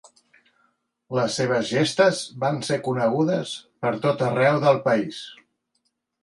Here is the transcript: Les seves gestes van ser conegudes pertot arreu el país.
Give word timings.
Les 1.17 1.35
seves 1.39 1.69
gestes 1.71 2.21
van 2.45 2.57
ser 2.69 2.79
conegudes 2.87 3.53
pertot 3.87 4.25
arreu 4.31 4.67
el 4.73 4.83
país. 4.89 5.21